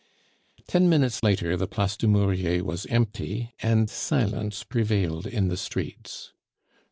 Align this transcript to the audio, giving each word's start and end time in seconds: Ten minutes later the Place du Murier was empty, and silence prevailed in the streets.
Ten 0.67 0.89
minutes 0.89 1.21
later 1.21 1.55
the 1.55 1.67
Place 1.67 1.95
du 1.95 2.07
Murier 2.07 2.63
was 2.63 2.87
empty, 2.87 3.53
and 3.61 3.87
silence 3.87 4.63
prevailed 4.63 5.27
in 5.27 5.47
the 5.49 5.55
streets. 5.57 6.33